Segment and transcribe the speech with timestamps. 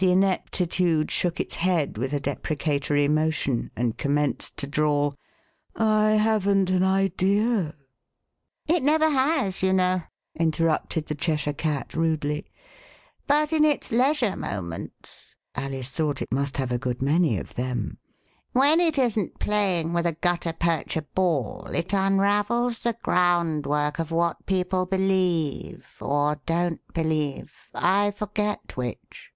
[0.00, 5.16] The Ineptitude shook its head with a deprecatory motion and commenced to drawl,
[5.74, 10.02] I haven't an idea." 4 Alice in Downing Street" It never has, you know,"
[10.38, 12.46] interrupted the Cheshire Cat rudely,
[13.26, 17.98] "but in its leisure moments" (Alice thought it must have a good many of them)"
[18.52, 24.46] when it isn't playing with a gutta percha ball it unravels the groundwork of what
[24.46, 29.32] people believe— or don't believe, I forget which."